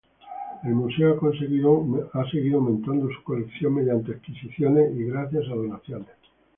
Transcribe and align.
El 0.63 0.73
museo 0.73 1.13
ha 1.29 2.29
seguido 2.31 2.55
aumentando 2.57 3.07
su 3.13 3.21
colección 3.23 3.75
mediante 3.75 4.13
adquisiciones 4.13 4.97
y 4.97 5.03
gracias 5.03 5.43
a 5.45 5.53
donaciones. 5.53 6.07